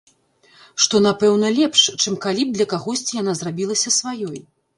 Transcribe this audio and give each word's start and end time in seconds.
Што, 0.85 1.01
напэўна, 1.07 1.51
лепш, 1.57 1.81
чым 2.01 2.15
калі 2.25 2.41
б 2.49 2.57
для 2.57 2.67
кагосьці 2.73 3.13
яна 3.21 3.37
зрабілася 3.43 3.95
сваёй. 3.99 4.43